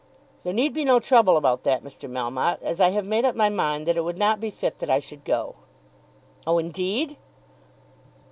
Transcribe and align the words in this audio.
"There 0.41 0.51
need 0.51 0.73
be 0.73 0.83
no 0.83 0.99
trouble 0.99 1.37
about 1.37 1.61
that, 1.61 1.83
Mr. 1.83 2.09
Melmotte, 2.09 2.63
as 2.63 2.81
I 2.81 2.89
have 2.89 3.05
made 3.05 3.23
up 3.23 3.35
my 3.35 3.49
mind 3.49 3.85
that 3.85 3.97
it 3.97 4.03
would 4.03 4.17
not 4.17 4.39
be 4.39 4.49
fit 4.49 4.79
that 4.79 4.89
I 4.89 4.97
should 4.97 5.23
go." 5.23 5.57
"Oh, 6.47 6.57
indeed!" 6.57 7.17